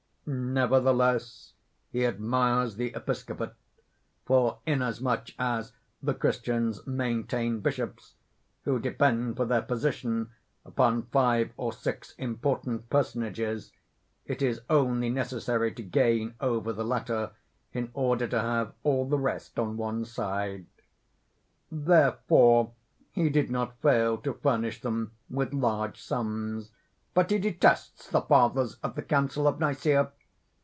[0.27, 1.53] Nevertheless,
[1.91, 3.53] he admires the episcopate;
[4.23, 8.13] for inasmuch as the Christians maintain bishops,
[8.63, 10.29] who depend for their position
[10.63, 13.73] upon five or six important personages,
[14.25, 17.31] it is only necessary to gain over the latter,
[17.73, 20.65] in order to have all the rest on one's side.
[21.71, 22.71] Therefore
[23.11, 26.71] he did not fail to furnish them with large sums.
[27.13, 30.11] But he detests the Fathers of the Council of Nicæa.